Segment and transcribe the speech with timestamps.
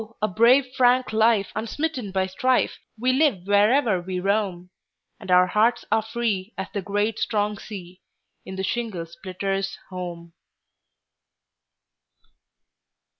[0.19, 4.71] a brave frank life, unsmitten by strife, We live wherever we roam,
[5.19, 8.01] And our hearts are free as the great strong sea,
[8.43, 10.33] In the shingle splitter's home.